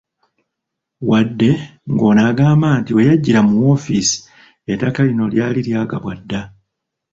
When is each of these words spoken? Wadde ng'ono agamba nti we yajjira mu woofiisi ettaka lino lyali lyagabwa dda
Wadde 1.09 1.51
ng'ono 1.91 2.21
agamba 2.31 2.69
nti 2.79 2.91
we 2.95 3.07
yajjira 3.09 3.39
mu 3.47 3.53
woofiisi 3.63 4.17
ettaka 4.71 4.99
lino 5.07 5.25
lyali 5.33 5.59
lyagabwa 5.67 6.13
dda 6.19 6.41